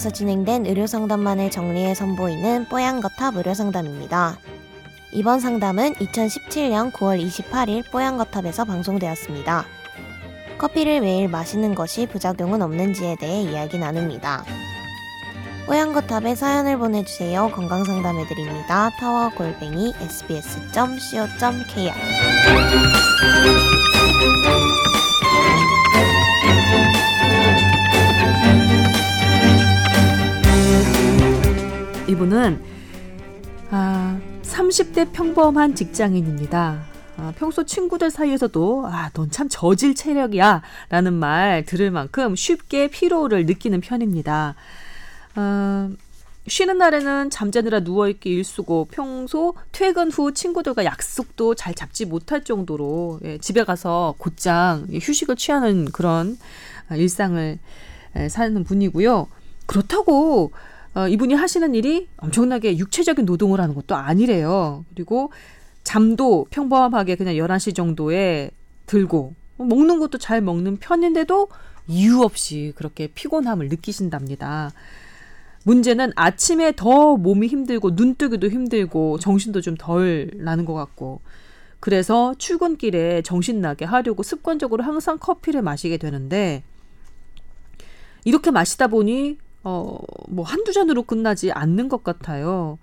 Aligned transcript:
뽀얀거탑에서 0.00 0.10
진행된 0.10 0.66
의료상담만을 0.66 1.50
정리해 1.50 1.94
선보이는 1.94 2.66
뽀얀거탑 2.70 3.36
의료상담입니다. 3.36 4.38
이번 5.12 5.40
상담은 5.40 5.92
2017년 5.94 6.90
9월 6.92 7.22
28일 7.22 7.90
뽀얀거탑에서 7.90 8.64
방송되었습니다. 8.64 9.66
커피를 10.56 11.02
매일 11.02 11.28
마시는 11.28 11.74
것이 11.74 12.06
부작용은 12.06 12.62
없는지에 12.62 13.16
대해 13.20 13.42
이야기 13.42 13.78
나눕니다. 13.78 14.44
뽀얀거탑에 15.66 16.34
사연을 16.34 16.78
보내주세요. 16.78 17.50
건강상담해드립니다. 17.50 18.88
타워골뱅이 18.98 19.92
sbs.co.kr 20.00 21.90
이분은 32.10 32.60
아, 33.70 34.20
30대 34.42 35.12
평범한 35.12 35.76
직장인입니다. 35.76 36.82
아, 37.16 37.32
평소 37.36 37.64
친구들 37.64 38.10
사이에서도 38.10 38.86
아, 38.88 39.10
넌 39.14 39.30
참 39.30 39.48
저질 39.48 39.94
체력이야 39.94 40.62
라는 40.88 41.12
말 41.14 41.64
들을 41.64 41.90
만큼 41.92 42.34
쉽게 42.34 42.88
피로를 42.88 43.46
느끼는 43.46 43.80
편입니다. 43.80 44.56
아, 45.36 45.90
쉬는 46.48 46.78
날에는 46.78 47.30
잠자느라 47.30 47.80
누워있기 47.80 48.28
일수고 48.28 48.88
평소 48.90 49.54
퇴근 49.70 50.10
후 50.10 50.32
친구들과 50.34 50.84
약속도 50.84 51.54
잘 51.54 51.74
잡지 51.74 52.06
못할 52.06 52.42
정도로 52.42 53.20
예, 53.24 53.38
집에 53.38 53.62
가서 53.62 54.16
곧장 54.18 54.88
휴식을 54.90 55.36
취하는 55.36 55.84
그런 55.84 56.36
아, 56.88 56.96
일상을 56.96 57.58
예, 58.16 58.28
사는 58.28 58.64
분이고요. 58.64 59.28
그렇다고 59.66 60.50
어, 60.94 61.06
이분이 61.08 61.34
하시는 61.34 61.74
일이 61.74 62.08
엄청나게 62.16 62.78
육체적인 62.78 63.24
노동을 63.24 63.60
하는 63.60 63.74
것도 63.74 63.94
아니래요. 63.94 64.84
그리고 64.94 65.30
잠도 65.84 66.46
평범하게 66.50 67.16
그냥 67.16 67.34
11시 67.34 67.74
정도에 67.74 68.50
들고 68.86 69.34
먹는 69.56 69.98
것도 69.98 70.18
잘 70.18 70.40
먹는 70.40 70.78
편인데도 70.78 71.48
이유 71.86 72.20
없이 72.22 72.72
그렇게 72.76 73.06
피곤함을 73.08 73.68
느끼신답니다. 73.68 74.72
문제는 75.64 76.12
아침에 76.16 76.72
더 76.74 77.16
몸이 77.16 77.46
힘들고 77.46 77.94
눈 77.94 78.14
뜨기도 78.14 78.48
힘들고 78.48 79.18
정신도 79.18 79.60
좀 79.60 79.76
덜 79.78 80.30
나는 80.36 80.64
것 80.64 80.74
같고 80.74 81.20
그래서 81.80 82.34
출근길에 82.38 83.22
정신 83.22 83.60
나게 83.60 83.84
하려고 83.84 84.22
습관적으로 84.22 84.82
항상 84.82 85.18
커피를 85.18 85.62
마시게 85.62 85.96
되는데 85.98 86.62
이렇게 88.24 88.50
마시다 88.50 88.86
보니 88.86 89.38
어, 89.62 89.98
뭐 90.28 90.44
한두 90.44 90.72
잔으로 90.72 91.02
끝나지 91.02 91.52
않는 91.52 91.88
것 91.88 92.02
같아요. 92.02 92.78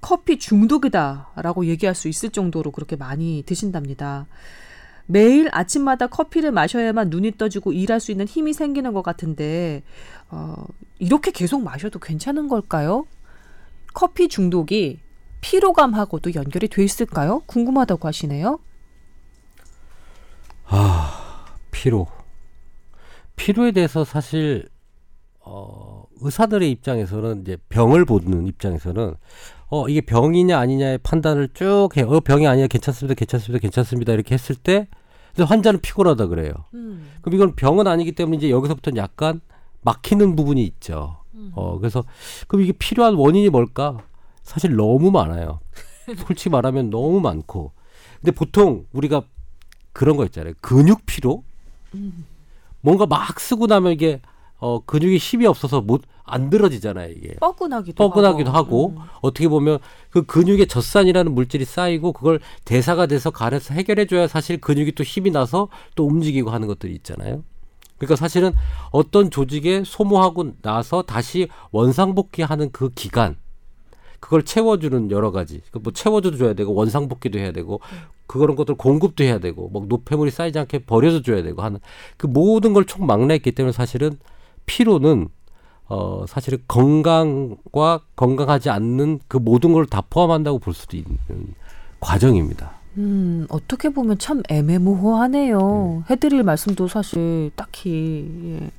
커피 0.00 0.38
중독이다라고 0.38 1.66
얘기할 1.66 1.94
수 1.94 2.08
있을 2.08 2.30
정도로 2.30 2.70
그렇게 2.70 2.96
많이 2.96 3.42
드신답니다. 3.44 4.26
매일 5.06 5.48
아침마다 5.52 6.06
커피를 6.06 6.52
마셔야만 6.52 7.10
눈이 7.10 7.32
떠지고 7.36 7.72
일할 7.72 8.00
수 8.00 8.12
있는 8.12 8.26
힘이 8.26 8.52
생기는 8.52 8.92
것 8.92 9.02
같은데, 9.02 9.82
어, 10.30 10.64
이렇게 10.98 11.32
계속 11.32 11.62
마셔도 11.62 11.98
괜찮은 11.98 12.48
걸까요? 12.48 13.06
커피 13.92 14.28
중독이 14.28 15.00
피로감하고도 15.40 16.34
연결이 16.34 16.68
돼 16.68 16.84
있을까요? 16.84 17.40
궁금하다고 17.46 18.06
하시네요. 18.06 18.60
아, 20.66 21.56
피로. 21.72 22.06
피로에 23.34 23.72
대해서 23.72 24.04
사실, 24.04 24.68
어, 25.40 25.99
의사들의 26.20 26.70
입장에서는 26.70 27.42
이제 27.42 27.56
병을 27.68 28.04
보는 28.04 28.46
입장에서는 28.46 29.14
어 29.68 29.88
이게 29.88 30.00
병이냐 30.00 30.58
아니냐의 30.58 30.98
판단을 30.98 31.48
쭉 31.54 31.88
해. 31.96 32.02
어 32.02 32.20
병이 32.20 32.46
아니야 32.46 32.66
괜찮습니다 32.66 33.14
괜찮습니다 33.14 33.60
괜찮습니다 33.60 34.12
이렇게 34.12 34.34
했을 34.34 34.54
때 34.56 34.88
환자는 35.38 35.80
피곤하다 35.80 36.26
그래요. 36.26 36.52
음. 36.74 37.10
그럼 37.22 37.34
이건 37.34 37.54
병은 37.54 37.86
아니기 37.86 38.12
때문에 38.12 38.36
이제 38.36 38.50
여기서부터는 38.50 38.96
약간 38.96 39.40
막히는 39.82 40.36
부분이 40.36 40.62
있죠. 40.64 41.18
음. 41.34 41.52
어 41.54 41.78
그래서 41.78 42.04
그럼 42.48 42.64
이게 42.64 42.72
필요한 42.72 43.14
원인이 43.14 43.48
뭘까? 43.48 43.98
사실 44.42 44.74
너무 44.74 45.10
많아요. 45.10 45.60
솔직히 46.26 46.50
말하면 46.50 46.90
너무 46.90 47.20
많고. 47.20 47.72
근데 48.20 48.32
보통 48.32 48.86
우리가 48.92 49.22
그런 49.92 50.16
거 50.16 50.24
있잖아요. 50.26 50.54
근육 50.60 51.06
피로. 51.06 51.44
음. 51.94 52.26
뭔가 52.80 53.06
막 53.06 53.38
쓰고 53.38 53.66
나면 53.66 53.92
이게 53.92 54.20
어 54.60 54.80
근육이 54.84 55.16
힘이 55.18 55.46
없어서 55.46 55.80
못 55.80 56.02
안 56.30 56.48
들어지잖아요 56.48 57.10
이게 57.10 57.34
뻐근하기도 57.40 57.96
뻐근하기도 58.02 58.50
하고, 58.50 58.88
하고 58.90 58.94
음. 58.96 59.04
어떻게 59.20 59.48
보면 59.48 59.78
그 60.10 60.22
근육에 60.22 60.66
젖산이라는 60.66 61.34
물질이 61.34 61.64
쌓이고 61.64 62.12
그걸 62.12 62.40
대사가 62.64 63.06
돼서 63.06 63.30
간에서 63.30 63.74
해결해 63.74 64.06
줘야 64.06 64.28
사실 64.28 64.60
근육이 64.60 64.92
또 64.92 65.02
힘이 65.02 65.30
나서 65.32 65.68
또 65.96 66.06
움직이고 66.06 66.50
하는 66.50 66.68
것들이 66.68 66.94
있잖아요. 66.94 67.42
그러니까 67.98 68.16
사실은 68.16 68.52
어떤 68.92 69.30
조직에 69.30 69.82
소모하고 69.84 70.52
나서 70.62 71.02
다시 71.02 71.48
원상복귀하는 71.72 72.70
그 72.72 72.90
기간 72.94 73.36
그걸 74.20 74.44
채워주는 74.44 75.10
여러 75.10 75.32
가지 75.32 75.60
그뭐 75.72 75.92
채워줘도 75.92 76.36
줘야 76.38 76.54
되고 76.54 76.72
원상복귀도 76.74 77.38
해야 77.38 77.52
되고 77.52 77.80
그런 78.26 78.54
것들 78.54 78.76
공급도 78.76 79.24
해야 79.24 79.38
되고 79.38 79.68
뭐 79.68 79.84
노폐물이 79.88 80.30
쌓이지 80.30 80.58
않게 80.60 80.84
버려도 80.84 81.22
줘야 81.22 81.42
되고 81.42 81.62
하는 81.62 81.80
그 82.16 82.26
모든 82.26 82.72
걸 82.72 82.84
총 82.86 83.04
망라했기 83.06 83.52
때문에 83.52 83.72
사실은 83.72 84.18
피로는 84.70 85.28
어 85.88 86.24
사실은 86.28 86.58
건강과 86.68 88.02
건강하지 88.14 88.70
않는 88.70 89.18
그 89.26 89.36
모든 89.38 89.72
걸 89.72 89.86
다 89.86 90.00
포함한다고 90.08 90.60
볼 90.60 90.72
수도 90.74 90.96
있는 90.96 91.18
과정입니다. 91.98 92.70
음, 92.98 93.46
어떻게 93.50 93.88
보면 93.88 94.18
참 94.18 94.42
애매모호하네요. 94.48 96.04
네. 96.08 96.14
해드릴 96.14 96.44
말씀도 96.44 96.86
사실 96.86 97.50
딱히 97.56 98.28
예, 98.44 98.70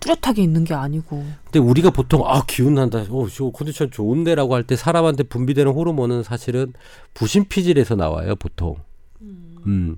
뚜렷하게 0.00 0.42
있는 0.42 0.64
게 0.64 0.74
아니고. 0.74 1.24
근데 1.44 1.60
우리가 1.60 1.90
보통 1.90 2.22
아 2.26 2.42
기운 2.46 2.74
난다, 2.74 3.04
어, 3.08 3.26
저 3.32 3.50
컨디션 3.50 3.90
좋은데라고 3.92 4.54
할 4.54 4.64
때 4.64 4.74
사람한테 4.74 5.22
분비되는 5.24 5.70
호르몬은 5.72 6.24
사실은 6.24 6.72
부신피질에서 7.14 7.94
나와요, 7.94 8.34
보통. 8.36 8.76
음. 9.22 9.56
음. 9.66 9.96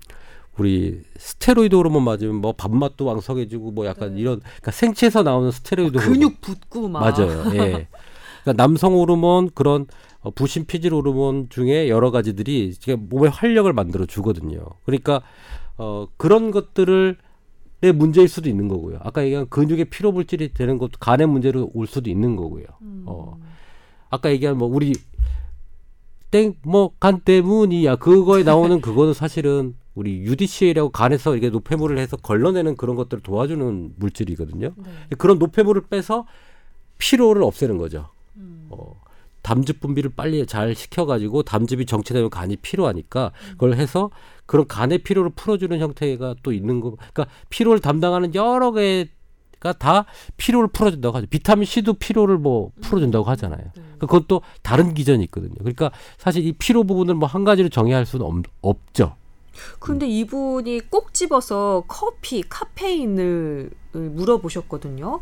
우리 0.61 1.01
스테로이드 1.17 1.75
호르몬 1.75 2.05
맞으면 2.05 2.35
뭐 2.37 2.53
밥맛도 2.53 3.07
왕성해지고 3.07 3.71
뭐 3.71 3.87
약간 3.87 4.15
네. 4.15 4.21
이런 4.21 4.41
그러니까 4.41 4.71
생체에서 4.73 5.23
나오는 5.23 5.51
스테로이드 5.51 5.97
아, 5.97 6.01
근육 6.03 6.23
호르몬. 6.23 6.37
붙고 6.43 6.89
막 6.89 7.01
맞아요. 7.01 7.45
예. 7.55 7.89
그러니까 8.45 8.53
남성 8.57 8.93
호르몬 8.95 9.49
그런 9.55 9.87
어, 10.21 10.31
부신 10.31 10.67
피질 10.67 10.93
호르몬 10.93 11.49
중에 11.49 11.89
여러 11.89 12.11
가지들이 12.11 12.75
몸에 12.99 13.29
활력을 13.29 13.73
만들어 13.73 14.05
주거든요. 14.05 14.61
그러니까 14.85 15.23
어 15.79 16.07
그런 16.19 16.51
것들을 16.51 17.17
내 17.81 17.93
문제일 17.93 18.29
수도 18.29 18.51
있는 18.51 18.69
거고요. 18.69 18.99
아까 19.03 19.25
얘기한 19.25 19.49
근육의 19.49 19.87
피로 19.87 20.13
물질이 20.13 20.53
되는 20.53 20.77
것도 20.77 20.99
간의 21.01 21.27
문제로 21.27 21.71
올 21.73 21.87
수도 21.87 22.11
있는 22.11 22.37
거고요. 22.37 22.65
음. 22.83 23.05
어. 23.07 23.39
아까 24.11 24.31
얘기한 24.31 24.59
뭐 24.59 24.69
우리 24.69 24.93
땡 26.31 26.55
뭐 26.67 26.91
간 27.01 27.21
때문이야 27.21 27.97
그거에 27.97 28.43
나오는 28.43 28.81
그거는 28.83 29.15
사실은 29.15 29.75
우리 29.95 30.19
UDCA라고 30.21 30.91
간에서 30.91 31.37
이게 31.37 31.51
노폐물을 31.51 31.99
해서 31.99 32.17
걸러내는 32.17 32.77
그런 32.77 32.97
것들을 32.97 33.23
도와주는 33.23 33.95
물질이거든요. 33.97 34.73
네. 34.77 35.17
그런 35.19 35.39
노폐물을 35.39 35.83
빼서 35.89 36.27
피로를 36.99 37.43
없애는 37.43 37.79
거죠. 37.79 38.09
음. 38.37 38.67
어, 38.71 39.01
담즙 39.43 39.81
분비를 39.81 40.11
빨리 40.15 40.47
잘 40.47 40.75
시켜가지고 40.75 41.43
담즙이 41.43 41.87
정체되면 41.87 42.31
간이 42.31 42.57
피로하니까 42.57 43.33
음. 43.35 43.51
그걸 43.53 43.75
해서 43.75 44.11
그런 44.47 44.67
간의 44.69 44.99
피로를 44.99 45.31
풀어주는 45.35 45.79
형태가 45.79 46.37
또 46.43 46.53
있는 46.53 46.81
거. 46.81 46.91
그러니까 46.97 47.27
피로를 47.49 47.81
담당하는 47.81 48.35
여러 48.35 48.71
개가 48.73 49.73
다 49.79 50.05
피로를 50.37 50.69
풀어준다고 50.69 51.17
하죠. 51.17 51.27
비타민 51.31 51.65
C도 51.65 51.95
피로를 51.95 52.39
뭐 52.39 52.71
풀어준다고 52.81 53.25
음. 53.25 53.29
하잖아요. 53.31 53.65
네. 53.65 53.73
그러니까 53.75 54.07
그것도 54.07 54.43
다른 54.63 54.95
기전이 54.95 55.25
있거든요. 55.25 55.55
그러니까 55.59 55.91
사실 56.19 56.47
이 56.47 56.53
피로 56.53 56.85
부분을 56.85 57.15
뭐 57.15 57.29
한 57.29 57.45
가지로 57.45 57.69
정의할 57.71 58.07
수는 58.07 58.25
없, 58.27 58.35
없죠. 58.61 59.17
근데 59.79 60.07
이분이 60.07 60.83
꼭 60.91 61.15
집어서 61.15 61.85
커피, 61.89 62.43
카페인을 62.43 63.71
물어보셨거든요. 63.93 65.21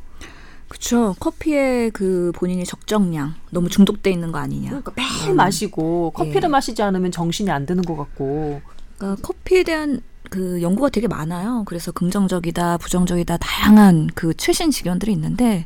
그렇죠. 0.69 1.15
커피에 1.19 1.91
그 1.91 2.31
본인이 2.35 2.65
적정량 2.65 3.35
너무 3.51 3.69
중독돼 3.69 4.11
있는 4.11 4.33
거 4.33 4.39
아니냐. 4.39 4.69
그러니까 4.69 4.93
매일 4.95 5.31
음. 5.31 5.37
마시고 5.37 6.13
커피를 6.15 6.45
예. 6.45 6.49
마시지 6.49 6.83
않으면 6.83 7.11
정신이 7.11 7.51
안 7.51 7.65
드는 7.67 7.83
것 7.85 7.97
같고. 7.97 8.61
그러니까 8.99 9.23
커피에 9.23 9.63
대한 9.63 10.03
그 10.31 10.61
연구가 10.61 10.91
되게 10.91 11.09
많아요. 11.09 11.63
그래서 11.67 11.91
긍정적이다, 11.91 12.79
부정적이다 12.79 13.39
다양한 13.39 14.09
그 14.15 14.35
최신 14.35 14.71
지견들이 14.71 15.11
있는데 15.13 15.65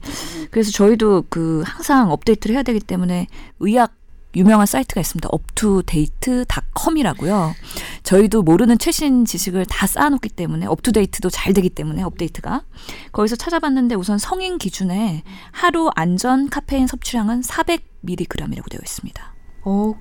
그래서 0.52 0.70
저희도 0.70 1.24
그 1.28 1.62
항상 1.66 2.12
업데이트를 2.12 2.54
해야 2.54 2.62
되기 2.62 2.78
때문에 2.78 3.26
의학 3.58 3.92
유명한 4.34 4.66
사이트가 4.66 5.00
있습니다. 5.00 5.28
uptodate.com이라고요. 5.32 7.54
저희도 8.02 8.42
모르는 8.42 8.78
최신 8.78 9.24
지식을 9.24 9.66
다 9.66 9.86
쌓아놓기 9.86 10.28
때문에 10.30 10.66
업투데이트도 10.66 11.30
잘 11.30 11.52
되기 11.52 11.70
때문에 11.70 12.02
업데이트가 12.02 12.62
거기서 13.12 13.36
찾아봤는데 13.36 13.94
우선 13.94 14.18
성인 14.18 14.58
기준에 14.58 15.22
하루 15.50 15.90
안전 15.94 16.48
카페인 16.48 16.86
섭취량은 16.86 17.42
400mg이라고 17.42 18.70
되어 18.70 18.80
있습니다. 18.82 19.34
어, 19.62 19.94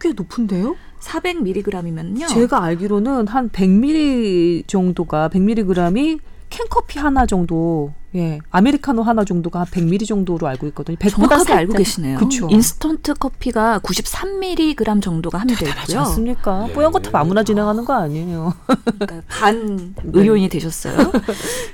꽤 0.00 0.12
높은데요? 0.12 0.76
400mg이면요. 1.00 2.28
제가 2.28 2.62
알기로는 2.62 3.28
한 3.28 3.48
100ml 3.50 4.68
정도가 4.68 5.28
100mg이 5.30 6.20
캔커피 6.50 6.98
하나 6.98 7.26
정도, 7.26 7.92
예, 8.16 8.38
아메리카노 8.50 9.02
하나 9.02 9.24
정도가 9.24 9.60
한 9.60 9.66
100ml 9.66 10.06
정도로 10.06 10.46
알고 10.46 10.68
있거든요. 10.68 10.96
100보다 10.96 11.10
정확하게 11.10 11.52
알고 11.52 11.72
계시네요. 11.74 12.18
그쵸. 12.18 12.48
인스턴트 12.50 13.14
커피가 13.14 13.80
93mg 13.80 15.02
정도가 15.02 15.38
함유되어 15.38 15.68
있고요. 15.68 16.00
않습니까? 16.00 16.68
뽀얀 16.74 16.92
것도 16.92 17.10
아무나 17.14 17.42
진행하는 17.42 17.84
거 17.84 17.92
아니에요. 17.94 18.54
그러니까 18.98 19.22
반 19.28 19.94
의료인이 20.04 20.48
되셨어요. 20.48 20.96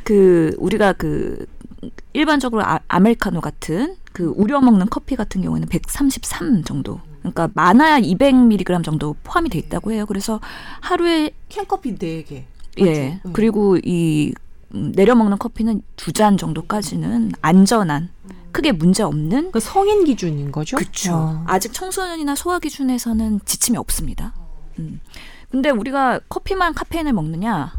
그 0.04 0.54
우리가 0.58 0.94
그 0.94 1.44
일반적으로 2.12 2.64
아, 2.64 2.80
아메리카노 2.88 3.40
같은 3.40 3.96
그 4.12 4.32
우려 4.36 4.60
먹는 4.60 4.86
커피 4.90 5.16
같은 5.16 5.42
경우에는 5.42 5.68
133 5.68 6.64
정도. 6.64 7.00
그러니까 7.20 7.50
많아야 7.54 8.00
200mg 8.00 8.82
정도 8.82 9.14
포함이 9.22 9.50
돼 9.50 9.58
있다고 9.58 9.92
해요. 9.92 10.06
그래서 10.06 10.40
하루에 10.80 11.32
캔커피 11.50 11.96
4개. 11.96 12.44
예 12.78 13.20
음. 13.26 13.32
그리고 13.34 13.76
이 13.76 14.28
음, 14.28 14.49
내려 14.72 15.14
먹는 15.14 15.38
커피는 15.38 15.82
두 15.96 16.12
잔 16.12 16.36
정도까지는 16.36 17.32
안전한 17.40 18.10
크게 18.52 18.72
문제 18.72 19.02
없는 19.02 19.52
그 19.52 19.60
성인 19.60 20.04
기준인 20.04 20.50
거죠? 20.52 20.76
그렇죠. 20.76 21.14
어. 21.14 21.44
아직 21.46 21.72
청소년이나 21.72 22.34
소아 22.34 22.58
기준에서는 22.58 23.40
지침이 23.44 23.78
없습니다. 23.78 24.32
음. 24.78 25.00
근데 25.50 25.70
우리가 25.70 26.20
커피만 26.28 26.74
카페인을 26.74 27.12
먹느냐? 27.12 27.72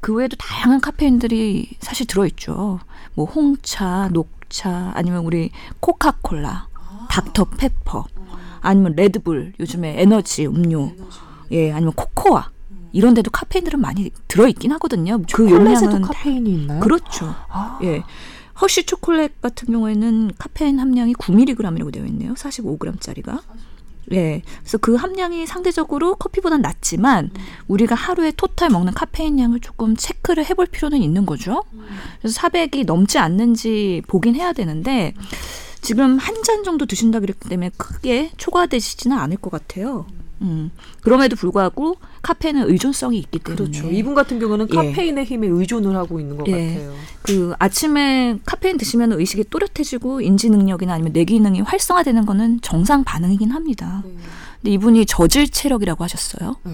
그 0.00 0.12
외에도 0.14 0.36
다양한 0.36 0.80
카페인들이 0.80 1.76
사실 1.80 2.06
들어있죠. 2.06 2.80
뭐 3.14 3.24
홍차, 3.26 4.08
녹차, 4.12 4.92
아니면 4.94 5.24
우리 5.24 5.50
코카콜라, 5.80 6.68
닥터 7.08 7.44
페퍼, 7.44 8.04
아니면 8.60 8.94
레드불, 8.96 9.54
요즘에 9.60 10.00
에너지 10.00 10.46
음료, 10.46 10.92
예, 11.52 11.72
아니면 11.72 11.92
코코아 11.94 12.50
이런 12.94 13.12
데도 13.14 13.30
카페인들은 13.30 13.80
많이 13.80 14.10
들어있긴 14.28 14.72
하거든요. 14.72 15.20
그 15.32 15.50
용량은 15.50 16.02
카페인이 16.02 16.48
있나요? 16.50 16.80
그렇죠. 16.80 17.34
아, 17.50 17.78
예. 17.82 18.02
허쉬 18.60 18.84
초콜릿 18.86 19.40
같은 19.42 19.68
경우에는 19.72 20.30
카페인 20.38 20.78
함량이 20.78 21.14
9mg이라고 21.14 21.92
되어 21.92 22.06
있네요. 22.06 22.34
45g짜리가. 22.34 23.40
예. 24.12 24.42
그래서 24.60 24.78
그 24.78 24.94
함량이 24.94 25.44
상대적으로 25.46 26.14
커피보단 26.14 26.62
낮지만 26.62 27.30
우리가 27.66 27.96
하루에 27.96 28.30
토탈 28.30 28.70
먹는 28.70 28.92
카페인 28.94 29.40
양을 29.40 29.58
조금 29.60 29.96
체크를 29.96 30.44
해볼 30.44 30.66
필요는 30.66 31.02
있는 31.02 31.26
거죠. 31.26 31.64
그래서 32.20 32.40
400이 32.40 32.86
넘지 32.86 33.18
않는지 33.18 34.02
보긴 34.06 34.36
해야 34.36 34.52
되는데 34.52 35.14
지금 35.80 36.16
한 36.18 36.42
잔 36.44 36.62
정도 36.62 36.86
드신다 36.86 37.18
그랬기 37.20 37.48
때문에 37.48 37.70
크게 37.76 38.30
초과되시지는 38.36 39.18
않을 39.18 39.38
것 39.38 39.50
같아요. 39.50 40.06
음. 40.12 40.23
그럼에도 41.02 41.36
불구하고 41.36 41.96
카페인은 42.22 42.70
의존성이 42.70 43.18
있기 43.18 43.38
때문에 43.38 43.70
그렇죠. 43.70 43.90
이분 43.90 44.14
같은 44.14 44.38
경우는 44.38 44.68
예. 44.70 44.74
카페인의 44.74 45.24
힘에 45.24 45.46
의존을 45.46 45.94
하고 45.96 46.20
있는 46.20 46.36
것 46.36 46.46
예. 46.48 46.74
같아요. 46.74 46.94
그 47.22 47.54
아침에 47.58 48.38
카페인 48.44 48.76
드시면 48.76 49.12
의식이 49.12 49.44
또렷해지고 49.50 50.20
인지 50.20 50.50
능력이나 50.50 50.94
아니면 50.94 51.12
뇌 51.12 51.24
기능이 51.24 51.60
활성화되는 51.60 52.26
거는 52.26 52.60
정상 52.60 53.04
반응이긴 53.04 53.50
합니다. 53.50 54.02
근데 54.60 54.72
이분이 54.72 55.06
저질 55.06 55.48
체력이라고 55.48 56.04
하셨어요. 56.04 56.56
네. 56.64 56.72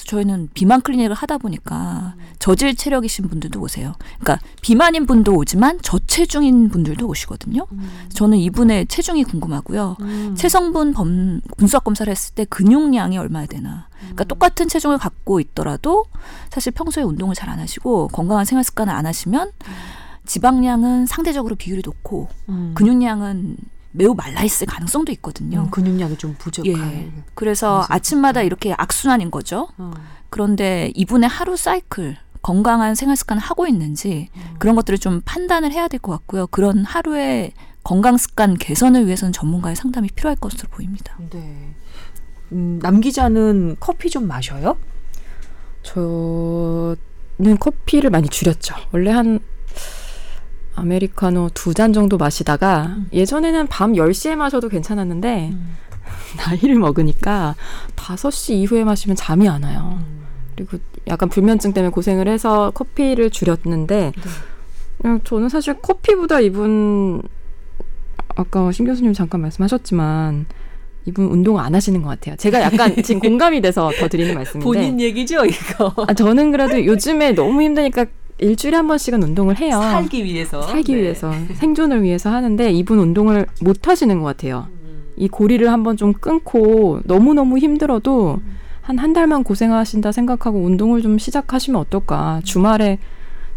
그래서 0.00 0.04
저희는 0.04 0.48
비만 0.54 0.80
클리닉을 0.80 1.14
하다 1.14 1.38
보니까 1.38 2.14
저질 2.38 2.74
체력이신 2.74 3.28
분들도 3.28 3.60
오세요. 3.60 3.94
그러니까 4.18 4.38
비만인 4.62 5.06
분도 5.06 5.34
오지만 5.34 5.78
저체중인 5.82 6.70
분들도 6.70 7.06
오시거든요. 7.06 7.66
저는 8.14 8.38
이분의 8.38 8.86
체중이 8.86 9.24
궁금하고요. 9.24 9.96
음. 10.00 10.34
체성분 10.36 10.92
범, 10.94 11.40
분석 11.58 11.84
검사를 11.84 12.10
했을 12.10 12.34
때 12.34 12.44
근육량이 12.46 13.18
얼마나 13.18 13.46
되나. 13.46 13.88
그러니까 13.98 14.24
똑같은 14.24 14.68
체중을 14.68 14.98
갖고 14.98 15.40
있더라도 15.40 16.06
사실 16.50 16.72
평소에 16.72 17.02
운동을 17.04 17.34
잘 17.34 17.50
안 17.50 17.58
하시고 17.58 18.08
건강한 18.08 18.44
생활 18.44 18.62
습관을 18.62 18.92
안 18.94 19.06
하시면 19.06 19.50
지방량은 20.24 21.06
상대적으로 21.06 21.56
비율이 21.56 21.82
높고 21.84 22.28
음. 22.48 22.72
근육량은 22.76 23.56
매우 23.92 24.14
말라 24.14 24.42
있을 24.42 24.66
가능성도 24.66 25.10
있거든요. 25.12 25.62
음, 25.62 25.70
근육량이 25.70 26.16
좀 26.16 26.34
부족할. 26.38 26.72
예. 26.72 27.12
그래서 27.34 27.84
아침마다 27.88 28.42
이렇게 28.42 28.72
악순환인 28.72 29.30
거죠. 29.30 29.68
어. 29.78 29.90
그런데 30.28 30.92
이분의 30.94 31.28
하루 31.28 31.56
사이클 31.56 32.16
건강한 32.42 32.94
생활 32.94 33.16
습관을 33.16 33.42
하고 33.42 33.66
있는지 33.66 34.30
그런 34.58 34.74
것들을 34.76 34.98
좀 34.98 35.20
판단을 35.24 35.72
해야 35.72 35.88
될 35.88 36.00
것 36.00 36.12
같고요. 36.12 36.46
그런 36.46 36.84
하루의 36.84 37.52
건강 37.82 38.16
습관 38.16 38.56
개선을 38.56 39.06
위해서는 39.06 39.32
전문가의 39.32 39.74
상담이 39.76 40.08
필요할 40.14 40.36
것으로 40.36 40.68
보입니다. 40.70 41.16
네. 41.30 41.74
음, 42.52 42.78
남 42.82 43.00
기자는 43.00 43.76
커피 43.80 44.08
좀 44.08 44.26
마셔요? 44.26 44.76
저는 45.82 47.58
커피를 47.58 48.10
많이 48.10 48.28
줄였죠. 48.28 48.74
원래 48.92 49.10
한 49.10 49.40
아메리카노 50.80 51.50
두 51.54 51.72
잔 51.74 51.92
정도 51.92 52.16
마시다가 52.18 52.96
예전에는 53.12 53.66
밤 53.68 53.92
10시에 53.92 54.34
마셔도 54.36 54.68
괜찮았는데 54.68 55.52
나이를 56.36 56.76
먹으니까 56.76 57.54
5시 57.96 58.54
이후에 58.54 58.84
마시면 58.84 59.16
잠이 59.16 59.48
안 59.48 59.62
와요. 59.62 59.98
그리고 60.56 60.78
약간 61.06 61.28
불면증 61.28 61.72
때문에 61.72 61.90
고생을 61.90 62.28
해서 62.28 62.70
커피를 62.72 63.30
줄였는데 63.30 64.12
그냥 65.00 65.20
저는 65.24 65.48
사실 65.48 65.74
커피보다 65.74 66.40
이분 66.40 67.22
아까 68.36 68.70
신 68.72 68.84
교수님 68.86 69.12
잠깐 69.12 69.40
말씀하셨지만 69.42 70.46
이분 71.06 71.26
운동 71.26 71.58
안 71.58 71.74
하시는 71.74 72.02
것 72.02 72.08
같아요. 72.10 72.36
제가 72.36 72.60
약간 72.60 72.94
지금 73.02 73.20
공감이 73.20 73.60
돼서 73.62 73.90
더 73.98 74.08
드리는 74.08 74.34
말씀인데 74.34 74.64
얘기죠, 75.00 75.44
이거. 75.46 75.94
아, 76.06 76.12
저는 76.12 76.50
그래도 76.52 76.84
요즘에 76.84 77.32
너무 77.32 77.62
힘드니까 77.62 78.04
일주일에 78.40 78.76
한 78.76 78.86
번씩은 78.88 79.22
운동을 79.22 79.58
해요. 79.58 79.78
위해서. 80.24 80.62
살기 80.62 80.92
네. 80.94 81.00
위해서 81.02 81.32
생존을 81.54 82.02
위해서 82.02 82.30
하는데 82.30 82.70
이분 82.72 82.98
운동을 82.98 83.46
못 83.62 83.86
하시는 83.88 84.18
것 84.18 84.24
같아요. 84.24 84.66
이 85.16 85.28
고리를 85.28 85.70
한번 85.70 85.96
좀 85.96 86.12
끊고 86.12 87.00
너무 87.04 87.34
너무 87.34 87.58
힘들어도 87.58 88.40
한한 88.82 89.12
달만 89.12 89.44
고생하신다 89.44 90.12
생각하고 90.12 90.58
운동을 90.60 91.02
좀 91.02 91.18
시작하시면 91.18 91.80
어떨까? 91.80 92.40
주말에 92.44 92.98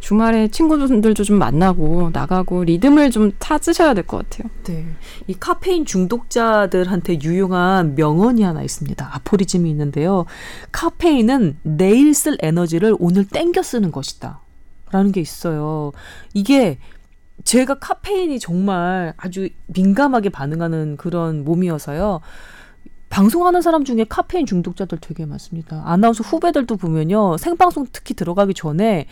주말에 0.01 0.49
친구들도 0.49 1.23
좀 1.23 1.39
만나고 1.39 2.09
나가고 2.11 2.65
리듬을 2.65 3.09
좀 3.09 3.31
찾으셔야 3.39 3.93
될 3.93 4.03
것 4.03 4.17
같아요. 4.29 4.51
네. 4.63 4.85
이 5.27 5.33
카페인 5.39 5.85
중독자들한테 5.85 7.21
유용한 7.21 7.95
명언이 7.95 8.43
하나 8.43 8.61
있습니다. 8.63 9.09
아포리즘이 9.13 9.69
있는데요. 9.69 10.25
카페인은 10.73 11.55
내일 11.63 12.13
쓸 12.13 12.35
에너지를 12.41 12.97
오늘 12.99 13.23
땡겨 13.23 13.63
쓰는 13.63 13.93
것이다. 13.93 14.41
라는 14.93 15.11
게 15.11 15.19
있어요. 15.19 15.91
이게 16.33 16.77
제가 17.43 17.79
카페인이 17.79 18.39
정말 18.39 19.13
아주 19.17 19.49
민감하게 19.67 20.29
반응하는 20.29 20.97
그런 20.97 21.43
몸이어서요. 21.43 22.21
방송하는 23.09 23.61
사람 23.61 23.83
중에 23.83 24.05
카페인 24.07 24.45
중독자들 24.45 24.99
되게 25.01 25.25
많습니다. 25.25 25.83
아나운서 25.85 26.23
후배들도 26.23 26.77
보면요. 26.77 27.37
생방송 27.37 27.87
특히 27.91 28.13
들어가기 28.13 28.53
전에 28.53 29.07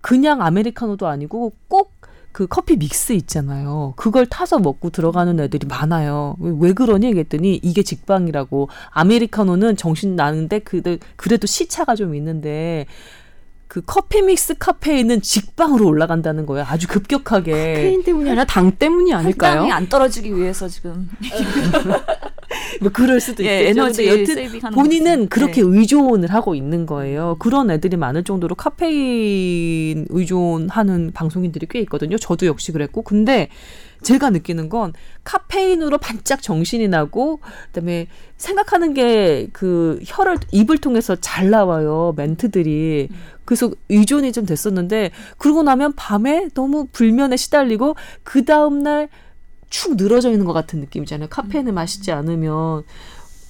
그냥 0.00 0.42
아메리카노도 0.42 1.06
아니고 1.06 1.52
꼭 1.68 2.02
그 2.32 2.46
커피 2.46 2.76
믹스 2.76 3.12
있잖아요. 3.12 3.92
그걸 3.96 4.26
타서 4.26 4.58
먹고 4.58 4.90
들어가는 4.90 5.38
애들이 5.38 5.66
많아요. 5.66 6.36
왜, 6.40 6.52
왜 6.58 6.72
그러니? 6.72 7.12
그랬더니 7.12 7.60
이게 7.62 7.82
직방이라고. 7.82 8.68
아메리카노는 8.90 9.76
정신 9.76 10.16
나는데 10.16 10.60
그래도 10.60 11.46
시차가 11.46 11.94
좀 11.94 12.14
있는데 12.14 12.86
그 13.72 13.80
커피 13.86 14.20
믹스 14.20 14.56
카페인은 14.58 15.22
직방으로 15.22 15.86
올라간다는 15.86 16.44
거예요. 16.44 16.66
아주 16.68 16.86
급격하게. 16.88 17.52
페인 17.72 18.02
때문이 18.04 18.28
아니라 18.28 18.44
당 18.44 18.70
때문이 18.72 19.14
아닐까요? 19.14 19.52
혈당이 19.52 19.72
안 19.72 19.88
떨어지기 19.88 20.36
위해서 20.36 20.68
지금 20.68 21.08
뭐 22.80 22.90
그럴 22.92 23.20
수도 23.20 23.44
예, 23.44 23.60
있겠죠. 23.60 23.80
에너지 23.80 24.08
여튼 24.08 24.70
본인은. 24.72 25.28
그렇게 25.28 25.62
네. 25.62 25.68
의존을 25.68 26.32
하고 26.32 26.54
있는 26.54 26.86
거예요. 26.86 27.36
그런 27.38 27.70
애들이 27.70 27.96
많을 27.96 28.24
정도로 28.24 28.54
카페인 28.54 30.06
의존하는 30.10 31.12
방송인들이 31.12 31.66
꽤 31.70 31.80
있거든요. 31.80 32.18
저도 32.18 32.46
역시 32.46 32.72
그랬고. 32.72 33.02
근데 33.02 33.48
제가 34.02 34.30
느끼는 34.30 34.68
건 34.68 34.92
카페인으로 35.22 35.98
반짝 35.98 36.42
정신이 36.42 36.88
나고 36.88 37.38
그다음에 37.72 38.08
생각하는 38.36 38.94
게 38.94 39.48
그 39.52 39.98
혀를 40.04 40.38
입을 40.50 40.78
통해서 40.78 41.16
잘 41.16 41.50
나와요. 41.50 42.14
멘트들이. 42.16 43.08
그래서 43.44 43.70
의존이 43.88 44.32
좀 44.32 44.46
됐었는데 44.46 45.10
그러고 45.38 45.62
나면 45.62 45.94
밤에 45.94 46.48
너무 46.54 46.86
불면에 46.92 47.36
시달리고 47.36 47.96
그 48.22 48.44
다음 48.44 48.82
날 48.82 49.08
축 49.72 49.96
늘어져 49.96 50.30
있는 50.30 50.44
것 50.46 50.52
같은 50.52 50.80
느낌이잖아요. 50.80 51.28
카페인을 51.30 51.72
마시지 51.72 52.12
않으면 52.12 52.84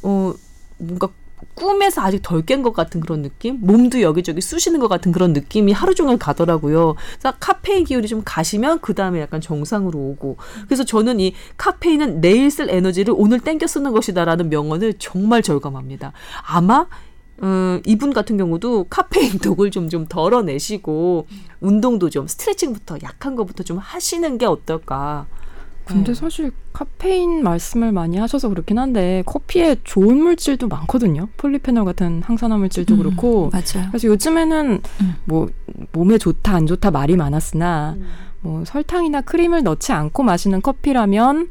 어 0.03 0.35
뭔가 0.79 1.09
꿈에서 1.55 2.01
아직 2.03 2.23
덜 2.23 2.43
깬 2.47 2.63
것 2.63 2.73
같은 2.73 3.01
그런 3.01 3.23
느낌? 3.23 3.59
몸도 3.61 4.01
여기저기 4.03 4.41
쑤시는 4.41 4.79
것 4.79 4.87
같은 4.87 5.11
그런 5.11 5.33
느낌이 5.33 5.73
하루 5.73 5.95
종일 5.97 6.17
가더라고요. 6.17 6.95
그래서 7.19 7.37
카페인 7.41 7.85
기운이 7.85 8.07
좀 8.07 8.23
가시면 8.25 8.79
그 8.81 8.95
다음에 8.95 9.21
약간 9.21 9.41
정상으로 9.41 9.99
오고. 9.99 10.37
그래서 10.67 10.85
저는 10.85 11.19
이 11.19 11.35
카페인은 11.57 12.21
내일 12.21 12.51
쓸 12.53 12.71
에너지를 12.71 13.13
오늘 13.17 13.41
땡겨 13.41 13.67
쓰는 13.67 13.91
것이다라는 13.91 14.49
명언을 14.49 14.95
정말 15.01 15.43
절감합니다. 15.43 16.13
아마 16.47 16.87
어, 17.43 17.81
이분 17.85 18.13
같은 18.13 18.37
경우도 18.37 18.87
카페인 18.89 19.39
독을 19.41 19.73
좀 19.73 19.89
좀 19.89 20.07
덜어내시고 20.07 21.27
운동도 21.61 22.09
좀 22.11 22.29
스트레칭부터 22.29 22.99
약한 23.03 23.35
것부터 23.35 23.65
좀 23.65 23.79
하시는 23.79 24.39
게 24.39 24.47
어떨까. 24.47 25.27
근데 25.85 26.13
네. 26.13 26.15
사실 26.15 26.53
카페인 26.73 27.43
말씀을 27.43 27.93
많이 27.93 28.17
하셔서 28.17 28.49
그렇긴 28.49 28.79
한데 28.79 29.23
커피에 29.27 29.77
좋은 29.85 30.17
물질도 30.23 30.69
많거든요. 30.69 31.29
폴리페놀 31.37 31.85
같은 31.85 32.23
항산화 32.23 32.57
물질도 32.59 32.95
음, 32.95 32.99
그렇고. 32.99 33.51
맞아요. 33.53 33.89
그래서 33.91 34.09
요즘에는 34.09 34.81
음. 35.01 35.15
뭐 35.25 35.49
몸에 35.93 36.19
좋다 36.19 36.55
안 36.55 36.67
좋다 36.67 36.91
말이 36.91 37.17
많았으나 37.17 37.97
뭐 38.41 38.65
설탕이나 38.65 39.21
크림을 39.23 39.63
넣지 39.65 39.93
않고 39.93 40.23
마시는 40.23 40.63
커피라면 40.63 41.49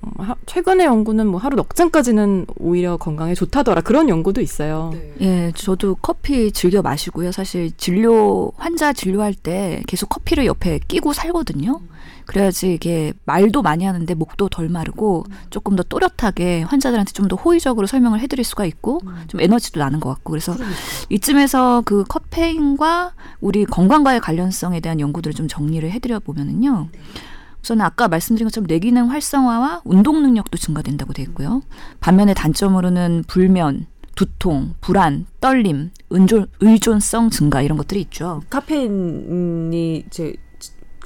어, 0.00 0.22
하- 0.22 0.36
최근의 0.46 0.86
연구는 0.86 1.26
뭐 1.26 1.40
하루 1.40 1.56
넉 1.56 1.74
잔까지는 1.74 2.46
오히려 2.58 2.96
건강에 2.98 3.34
좋다더라 3.34 3.80
그런 3.80 4.08
연구도 4.08 4.40
있어요. 4.40 4.92
예, 5.20 5.50
저도 5.56 5.96
커피 5.96 6.52
즐겨 6.52 6.82
마시고요. 6.82 7.32
사실 7.32 7.72
진료 7.76 8.52
환자 8.56 8.92
진료할 8.92 9.34
때 9.34 9.82
계속 9.88 10.08
커피를 10.08 10.46
옆에 10.46 10.78
끼고 10.86 11.12
살거든요. 11.12 11.80
그래야지 12.28 12.74
이게 12.74 13.14
말도 13.24 13.62
많이 13.62 13.86
하는데 13.86 14.12
목도 14.14 14.50
덜 14.50 14.68
마르고 14.68 15.24
조금 15.48 15.76
더 15.76 15.82
또렷하게 15.82 16.62
환자들한테 16.62 17.12
좀 17.12 17.28
더 17.28 17.36
호의적으로 17.36 17.86
설명을 17.86 18.20
해드릴 18.20 18.44
수가 18.44 18.64
있고 18.66 19.00
좀 19.28 19.40
에너지도 19.40 19.80
나는 19.80 19.98
것 19.98 20.10
같고 20.10 20.30
그래서 20.30 20.54
이쯤에서 21.08 21.82
그 21.84 22.04
카페인과 22.08 23.12
우리 23.40 23.64
건강과의 23.64 24.20
관련성에 24.20 24.80
대한 24.80 25.00
연구들을 25.00 25.34
좀 25.34 25.48
정리를 25.48 25.90
해드려 25.90 26.20
보면은요. 26.20 26.88
우선 27.62 27.80
아까 27.80 28.08
말씀드린 28.08 28.46
것처럼 28.46 28.66
뇌기능 28.66 29.10
활성화와 29.10 29.82
운동 29.84 30.22
능력도 30.22 30.58
증가된다고 30.58 31.12
되어 31.12 31.24
있고요. 31.24 31.62
반면에 32.00 32.34
단점으로는 32.34 33.24
불면, 33.26 33.86
두통, 34.14 34.74
불안, 34.80 35.26
떨림, 35.40 35.90
은조, 36.12 36.46
의존성 36.60 37.30
증가 37.30 37.62
이런 37.62 37.76
것들이 37.78 38.00
있죠. 38.02 38.42
카페인이 38.50 40.04
이제 40.06 40.34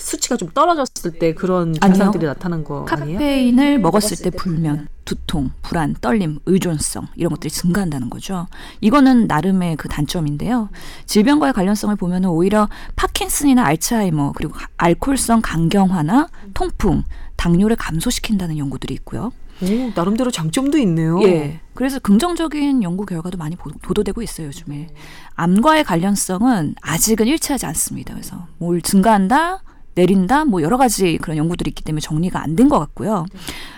수치가 0.02 0.36
좀 0.36 0.50
떨어졌을 0.50 1.12
때 1.18 1.34
그런. 1.34 1.74
증상들이 1.74 2.26
나타난 2.26 2.64
거 2.64 2.84
아니에요? 2.88 3.18
카페인을 3.18 3.78
먹었을 3.78 4.16
때 4.18 4.30
불면, 4.30 4.88
두통, 5.04 5.50
불안, 5.62 5.94
떨림, 6.00 6.40
의존성 6.46 7.08
이런 7.16 7.30
것들이 7.30 7.50
증가한다는 7.50 8.10
거죠. 8.10 8.46
이거는 8.80 9.26
나름의 9.26 9.76
그 9.76 9.88
단점인데요. 9.88 10.68
질병과의 11.06 11.52
관련성을 11.52 11.94
보면 11.96 12.24
오히려 12.26 12.68
파킨슨이나 12.96 13.64
알츠하이머 13.64 14.32
그리고 14.36 14.54
알코올성 14.76 15.40
간경화나 15.42 16.28
통풍, 16.54 17.04
당뇨를 17.42 17.74
감소시킨다는 17.76 18.56
연구들이 18.56 18.94
있고요. 18.94 19.32
오, 19.62 19.66
나름대로 19.96 20.30
장점도 20.30 20.78
있네요. 20.78 21.20
예. 21.24 21.60
그래서 21.74 21.98
긍정적인 21.98 22.82
연구 22.84 23.04
결과도 23.04 23.36
많이 23.36 23.56
보- 23.56 23.70
보도되고 23.70 24.22
있어요, 24.22 24.46
요즘에. 24.46 24.88
암과의 25.34 25.82
관련성은 25.84 26.76
아직은 26.80 27.26
일치하지 27.26 27.66
않습니다. 27.66 28.14
그래서 28.14 28.46
뭘 28.58 28.80
증가한다, 28.80 29.62
내린다, 29.94 30.44
뭐 30.44 30.62
여러 30.62 30.76
가지 30.78 31.18
그런 31.20 31.36
연구들이 31.36 31.70
있기 31.70 31.82
때문에 31.82 32.00
정리가 32.00 32.40
안 32.40 32.54
된 32.56 32.68
것 32.68 32.78
같고요. 32.78 33.26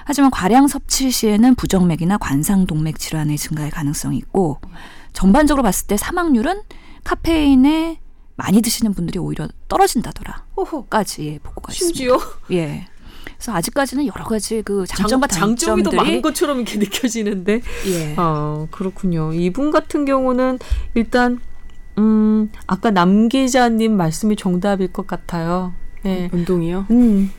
하지만 0.05 0.31
과량 0.31 0.69
섭취 0.69 1.11
시에는 1.11 1.55
부정맥이나 1.55 2.19
관상동맥 2.19 2.99
질환의 2.99 3.39
증가의 3.39 3.71
가능성이 3.71 4.19
있고, 4.19 4.61
전반적으로 5.15 5.63
봤을 5.63 5.87
때 5.87 5.97
사망률은 5.97 6.63
카페인에 7.05 7.99
많이 8.37 8.61
드시는 8.63 8.95
분들이 8.95 9.19
오히려 9.19 9.49
떨어진다더라. 9.69 10.45
호호. 10.57 10.87
까지 10.87 11.27
예, 11.27 11.39
보고가 11.39 11.73
있습니다. 11.73 11.97
심지어 11.97 12.19
예. 12.53 12.87
그래서 13.25 13.53
아직까지는 13.53 14.07
여러 14.07 14.25
가지 14.25 14.63
그 14.63 14.87
장, 14.87 14.99
장점과 14.99 15.27
장점이 15.27 15.83
더 15.83 15.91
단점들이 15.91 16.11
많은 16.11 16.23
것처럼 16.23 16.59
이렇게 16.59 16.79
느껴지는데 16.79 17.61
예. 17.89 18.15
아, 18.17 18.67
그렇군요. 18.71 19.33
이분 19.33 19.71
같은 19.71 20.05
경우는 20.05 20.59
일단 20.95 21.41
음, 21.99 22.51
아까 22.67 22.91
남 22.91 23.29
기자님 23.29 23.97
말씀이 23.97 24.37
정답일 24.37 24.93
것 24.93 25.07
같아요. 25.07 25.73
네. 26.03 26.29
운동이요? 26.33 26.87
음. 26.91 27.31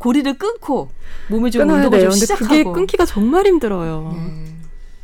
고리를 0.00 0.38
끊고 0.38 0.90
몸에 1.28 1.50
좀 1.50 1.62
운동을 1.62 1.90
돼요. 1.90 2.02
좀 2.02 2.10
근데 2.10 2.20
시작하고. 2.20 2.48
그게 2.48 2.64
끊기가 2.64 3.04
정말 3.04 3.46
힘들어요. 3.46 4.12
네. 4.14 4.44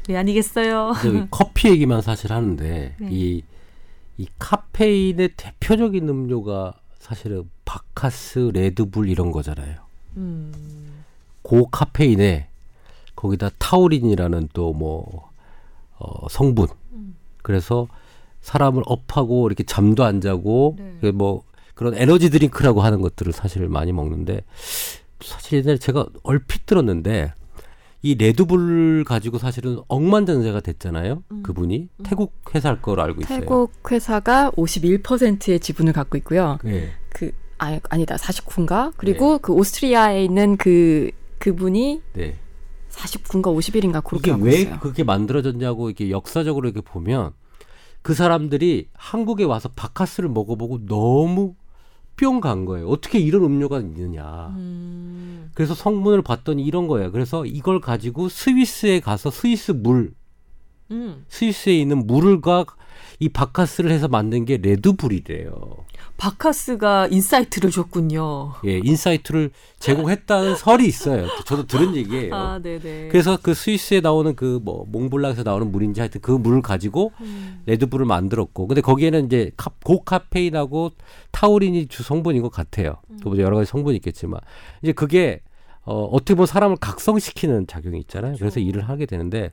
네, 0.07 0.17
아니겠어요. 0.17 0.93
커피 1.31 1.69
얘기만 1.69 2.03
사실 2.03 2.33
하는데 2.33 2.95
네. 2.99 3.09
이, 3.11 3.43
이 4.19 4.27
카페인의 4.39 5.31
대표적인 5.37 6.09
음료가 6.09 6.75
사실은 6.99 7.51
박카스, 7.65 8.51
레드불 8.55 9.09
이런 9.09 9.31
거잖아요. 9.33 9.84
음. 10.17 10.53
고카페인에 11.43 12.49
거기다 13.17 13.51
타우린이라는 13.59 14.49
또뭐 14.53 15.31
어, 15.99 16.29
성분. 16.29 16.69
그래서 17.43 17.89
사람을 18.41 18.83
up하고 18.87 19.47
이렇게 19.47 19.63
잠도 19.65 20.05
안 20.05 20.21
자고 20.21 20.77
네. 20.79 21.13
그뭐 21.13 21.43
그런 21.75 21.95
에너지 21.95 22.31
드링크라고 22.31 22.83
하는 22.83 23.01
것들을 23.01 23.33
사실 23.33 23.69
많이 23.69 23.93
먹는데 23.93 24.43
사실 25.21 25.61
옛날에 25.61 25.79
제가 25.79 26.07
얼핏 26.23 26.67
들었는데 26.67 27.33
이 28.03 28.15
레드불 28.17 29.05
가지고 29.07 29.39
사실은 29.39 29.79
억만장자가 29.89 30.61
됐잖아요. 30.61 31.25
그분이 31.43 31.89
태국 32.03 32.35
회사일 32.55 32.83
거로 32.83 33.01
알고 33.03 33.23
있어요. 33.23 33.41
태국 33.41 33.73
회사가 33.91 34.51
51%의 34.51 35.59
지분을 35.59 35.95
갖고 35.95 36.19
있고요. 36.19 36.59
네. 36.63 36.91
그 37.09 37.33
아, 37.59 37.79
아니다 37.91 38.17
49인가? 38.17 38.93
그리고 38.97 39.39
그 39.39 39.53
오스트리아에 39.53 40.25
있는 40.25 40.57
그 40.57 41.11
그분이 41.39 42.03
네. 42.15 42.37
49인가 42.91 43.45
51인가 43.57 44.03
그렇게 44.05 44.31
이게 44.33 44.41
왜 44.43 44.61
있어요. 44.63 44.79
그렇게 44.81 45.05
만들어졌냐고 45.05 45.89
이렇게 45.91 46.11
역사적으로 46.11 46.69
이렇게 46.69 46.81
보면 46.81 47.33
그 48.03 48.15
사람들이 48.15 48.89
한국에 48.95 49.45
와서 49.45 49.69
바카스를 49.75 50.29
먹어보고 50.29 50.87
너무 50.87 51.55
뿅 52.17 52.41
간 52.41 52.65
거예요. 52.65 52.89
어떻게 52.89 53.19
이런 53.19 53.43
음료가 53.43 53.81
있느냐. 53.81 54.55
음. 54.57 55.51
그래서 55.55 55.75
성분을 55.75 56.23
봤더니 56.23 56.63
이런 56.63 56.87
거예요. 56.87 57.11
그래서 57.11 57.45
이걸 57.45 57.81
가지고 57.81 58.29
스위스에 58.29 59.01
가서 59.01 59.31
스위스 59.31 59.73
물, 59.73 60.15
음. 60.93 61.25
스위스에 61.29 61.77
있는 61.77 62.07
물과 62.07 62.67
이 63.21 63.29
박카스를 63.29 63.91
해서 63.91 64.09
만든 64.09 64.45
게 64.45 64.57
레드불이래요. 64.57 65.53
박카스가 66.17 67.09
insight를 67.09 67.71
줬군요. 67.71 68.53
예, 68.67 68.79
insight를 68.79 69.51
제공했다는 69.79 70.57
설이 70.57 70.87
있어요. 70.87 71.27
저도 71.45 71.67
들은 71.67 71.97
얘기예요. 71.97 72.35
아, 72.35 72.59
네네. 72.61 73.09
그래서 73.09 73.39
그 73.43 73.53
스위스에 73.55 74.01
나오는 74.01 74.35
그 74.35 74.55
뭐 74.65 74.87
몽블랑에서 74.89 75.43
나오는 75.43 75.71
물인지 75.71 76.01
하여튼 76.01 76.21
그 76.21 76.31
물을 76.31 76.63
가지고 76.63 77.13
음. 77.21 77.63
레드불을 77.67 78.07
만들었고 78.07 78.67
근데 78.67 78.81
거기에는 78.81 79.27
이제 79.27 79.51
카, 79.57 79.71
고카페인하고 79.85 80.93
타우린이 81.31 81.87
주 81.89 82.03
성분인 82.03 82.43
것 82.43 82.51
같아요. 82.51 82.97
또 83.23 83.37
여러 83.39 83.57
가지 83.57 83.71
성분이 83.71 83.97
있겠지만 83.97 84.41
이제 84.83 84.93
그게 84.93 85.41
어, 85.85 86.05
어떻게 86.05 86.35
보면 86.35 86.47
사람을 86.47 86.77
각성시키는 86.77 87.67
작용이 87.67 87.99
있잖아요. 88.01 88.37
그래서 88.39 88.59
일을 88.59 88.89
하게 88.89 89.05
되는데 89.07 89.51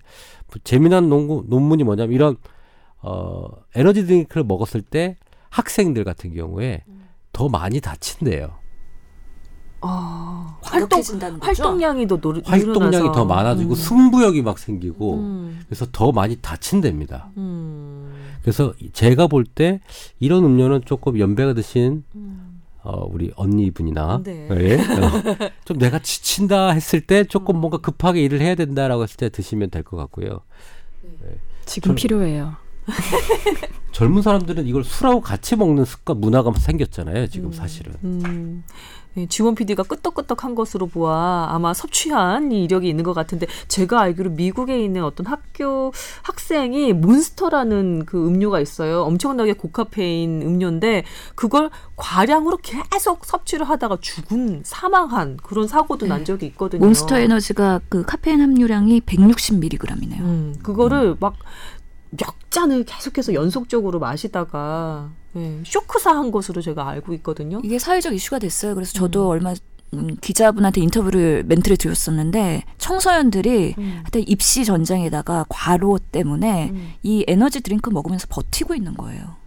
뭐 0.48 0.62
재미난 0.64 1.10
논구, 1.10 1.46
논문이 1.50 1.84
뭐냐면 1.84 2.14
이런 2.14 2.38
어, 3.04 3.48
에너지 3.76 4.06
드링크를 4.06 4.44
먹었을 4.44 4.82
때 4.82 5.18
학생들 5.50 6.04
같은 6.04 6.34
경우에 6.34 6.84
더 7.34 7.50
많이 7.50 7.80
다친대요. 7.82 8.60
아, 9.84 10.58
활동. 10.62 11.02
활동량이 11.42 12.08
더 12.08 12.18
노, 12.18 12.34
활동량이 12.46 12.92
늘어나서. 12.92 13.12
더 13.14 13.26
많아지고 13.26 13.72
음. 13.72 13.76
승부욕이 13.76 14.44
막 14.44 14.60
생기고 14.60 15.16
음. 15.16 15.60
그래서 15.66 15.88
더 15.92 16.12
많이 16.12 16.36
다친답니다. 16.36 17.32
음. 17.38 18.14
그래서 18.44 18.74
제가 18.94 19.26
볼 19.28 19.44
때 19.46 19.80
이런 20.20 20.44
음료는 20.46 20.82
조금 20.86 21.18
연배가 21.18 21.54
드신 21.54 22.04
음. 22.16 22.62
어, 22.84 23.06
우리 23.12 23.32
언니분이나 23.36 24.22
네. 24.24 24.48
예? 24.52 24.76
어, 24.76 25.50
좀 25.66 25.78
내가 25.80 25.98
지친다 26.00 26.70
했을 26.70 27.02
때 27.02 27.24
조금 27.24 27.58
뭔가 27.58 27.78
급하게 27.80 28.22
일을 28.22 28.40
해야 28.42 28.54
된다라고 28.56 29.02
했을 29.04 29.18
때 29.18 29.30
드시면 29.30 29.72
될 29.72 29.84
것 29.84 29.98
같고요. 29.98 30.42
지금 31.66 31.90
전- 31.90 31.96
필요해요. 31.96 32.54
젊은 33.92 34.22
사람들은 34.22 34.66
이걸 34.66 34.84
술하고 34.84 35.22
같이 35.22 35.56
먹는 35.56 35.86
습관 35.86 36.18
문화가 36.20 36.52
생겼잖아요. 36.54 37.28
지금 37.28 37.52
사실은. 37.52 37.94
음. 38.04 38.64
예, 39.18 39.26
지원 39.26 39.56
PD가 39.56 39.84
끄떡끄떡한 39.84 40.56
것으로 40.56 40.88
보아 40.88 41.50
아마 41.52 41.74
섭취한 41.74 42.54
이 42.54 42.64
이력이 42.64 42.88
있는 42.88 43.04
것 43.04 43.14
같은데 43.14 43.46
제가 43.68 44.00
알기로 44.00 44.32
미국에 44.32 44.82
있는 44.82 45.04
어떤 45.04 45.26
학교 45.26 45.92
학생이 46.24 46.94
몬스터라는 46.94 48.06
그 48.06 48.26
음료가 48.26 48.62
있어요. 48.62 49.02
엄청나게 49.02 49.54
고카페인 49.54 50.42
음료인데 50.42 51.04
그걸 51.36 51.70
과량으로 51.98 52.60
계속 52.62 53.26
섭취를 53.26 53.68
하다가 53.68 53.98
죽은 54.00 54.62
사망한 54.64 55.38
그런 55.44 55.68
사고도 55.68 56.08
난 56.08 56.24
적이 56.24 56.46
있거든요. 56.48 56.86
몬스터 56.86 57.20
에너지가 57.20 57.82
그 57.90 58.04
카페인 58.04 58.40
함유량이 58.40 59.02
160mg이네요. 59.02 60.20
음, 60.22 60.56
그거를 60.64 61.18
막 61.20 61.36
몇 62.12 62.36
잔을 62.50 62.84
계속해서 62.84 63.34
연속적으로 63.34 64.00
마시다가 64.00 65.10
예, 65.36 65.62
쇼크사한 65.66 66.32
것으로 66.32 66.62
제가 66.62 66.88
알고 66.90 67.14
있거든요. 67.16 67.62
이게 67.64 67.80
사회적 67.80 68.14
이슈가 68.14 68.40
됐어요. 68.40 68.76
그래서 68.76 68.94
저도 68.94 69.30
얼마 69.30 69.54
음, 69.94 70.16
기자분한테 70.22 70.82
인터뷰를 70.82 71.44
멘트를 71.46 71.78
드렸었는데 71.78 72.64
청소년들이 72.78 73.76
음. 73.78 74.00
하여튼 74.04 74.28
입시 74.28 74.64
전쟁에다가 74.64 75.46
과로 75.50 76.00
때문에 76.00 76.70
음. 76.72 76.94
이 77.04 77.26
에너지 77.28 77.62
드링크 77.62 77.90
먹으면서 77.90 78.28
버티고 78.30 78.76
있는 78.76 78.96
거예요. 78.96 79.42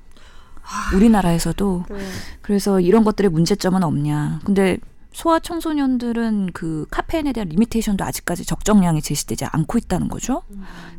우리나라에서도 0.94 1.85
네. 1.90 1.99
그래서 2.40 2.80
이런 2.80 3.04
것들의 3.04 3.30
문제점은 3.30 3.83
없냐. 3.83 4.40
근데 4.44 4.78
소아 5.14 5.38
청소년들은 5.38 6.50
그 6.52 6.87
카페인에 6.90 7.33
대한 7.33 7.49
limitation도 7.49 8.04
아직까지 8.04 8.44
적정량이 8.44 9.00
제시되지 9.00 9.44
않고 9.47 9.78
있다는 9.78 10.09
거죠. 10.09 10.42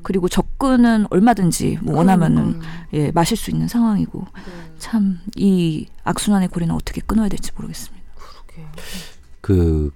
그리고 0.04 0.30
접근은 0.30 1.08
얼마든지 1.10 1.80
뭐 1.82 1.98
원하면은 1.98 2.62
예, 2.94 3.12
마실 3.12 3.36
수 3.36 3.52
있는 3.52 3.68
상황이고 3.68 4.26
참 4.80 5.20
이 5.36 5.88
악순환의 6.06 6.48
고리는 6.48 6.74
어떻게 6.74 7.02
끊어야 7.02 7.28
될지 7.28 7.52
모르겠습니다. 7.56 8.06
그러게. 8.16 8.68
그 9.42 9.92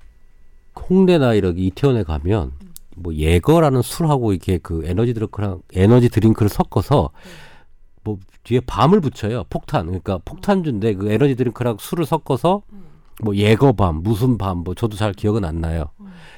홍대나 0.89 1.33
이렇게 1.35 1.61
이태원에 1.61 2.03
가면 2.03 2.51
뭐 2.97 3.13
예거라는 3.13 3.81
술하고 3.81 4.33
이렇게 4.33 4.57
그 4.57 4.81
에너지 4.85 5.13
드링크랑 5.13 5.61
에너지 5.73 6.09
드링크를 6.09 6.49
섞어서 6.49 7.11
뭐 8.03 8.17
뒤에 8.43 8.59
bomb을 8.61 8.99
붙여요. 8.99 9.45
폭탄. 9.49 9.85
그러니까 9.85 10.19
폭탄주인데 10.25 10.95
그 10.95 11.09
에너지 11.09 11.35
드링크랑 11.35 11.77
술을 11.79 12.05
섞어서 12.05 12.63
뭐 13.21 13.35
예거밤, 13.35 14.01
무슨 14.01 14.37
밤, 14.37 14.59
뭐 14.59 14.73
저도 14.75 14.95
잘 14.95 15.13
기억은 15.13 15.43
안 15.45 15.61
나요. 15.61 15.85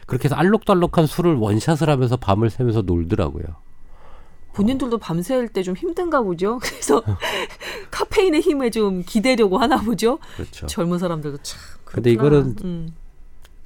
그렇게 0.07 0.25
해서 0.25 0.35
알록달록한 0.35 1.05
술을 1.05 1.35
원샷을 1.35 1.89
하면서 1.89 2.17
밤을 2.17 2.49
새면서 2.49 2.81
놀더라고요. 2.81 3.45
본인들도 4.53 4.97
밤샐 4.97 5.53
때좀 5.53 5.75
힘든가 5.75 6.21
보죠. 6.21 6.59
그래서 6.61 7.01
카페인의 7.89 8.41
힘에 8.41 8.69
좀 8.69 9.03
기대려고 9.05 9.57
하나 9.57 9.77
보죠. 9.77 10.19
그렇죠. 10.35 10.67
젊은 10.67 10.99
사람들도 10.99 11.37
참. 11.43 11.59
근데 11.85 12.15
그렇구나. 12.15 12.39
이거는 12.39 12.55
음. 12.63 12.93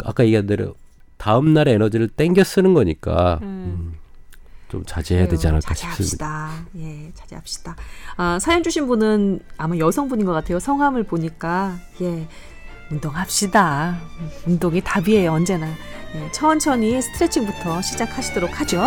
아까 0.03 0.23
얘기한 0.25 0.45
대로 0.45 0.75
다음 1.17 1.53
날의 1.53 1.75
에너지를 1.75 2.09
땡겨 2.09 2.43
쓰는 2.43 2.73
거니까 2.73 3.39
음. 3.41 3.47
음, 3.47 3.97
좀 4.69 4.83
자제해야 4.85 5.27
되지 5.27 5.47
않을까 5.47 5.73
싶습니다. 5.73 6.49
자제합시다. 6.49 6.67
예, 6.77 7.11
자제합시다. 7.13 7.75
아, 8.17 8.37
사연 8.39 8.61
주신 8.61 8.87
분은 8.87 9.39
아마 9.57 9.77
여성분인 9.77 10.25
것 10.25 10.33
같아요. 10.33 10.59
성함을 10.59 11.03
보니까 11.03 11.77
예, 12.01 12.27
운동합시다. 12.91 13.97
운동이 14.45 14.81
답이에요, 14.81 15.31
언제나. 15.31 15.67
예, 16.15 16.31
천천히 16.31 17.01
스트레칭부터 17.01 17.81
시작하시도록 17.81 18.59
하죠. 18.61 18.81